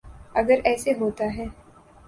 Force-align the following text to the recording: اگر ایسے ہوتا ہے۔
اگر 0.35 0.59
ایسے 0.63 0.93
ہوتا 0.93 1.25
ہے۔ 1.37 1.45